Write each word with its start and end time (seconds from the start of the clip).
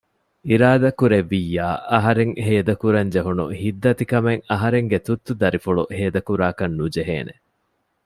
އިރާދަކުރެއްވިއްޔާ 0.47 1.67
އަހަރެން 1.93 2.33
ހޭދަ 2.45 2.73
ކުރަން 2.81 3.09
ޖެހުނު 3.13 3.45
ހިއްތަދިކަމެއް 3.61 4.43
އަހަރެންގެ 4.51 4.97
ތުއްތު 5.05 5.31
ދަރިފުޅު 5.41 5.83
ހޭދަ 5.97 6.21
ކުރާކަށް 6.27 6.75
ނުޖެހޭނެ 6.77 7.33